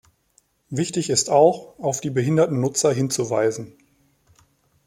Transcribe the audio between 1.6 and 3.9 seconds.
auf die behinderten Nutzer hinzuweisen.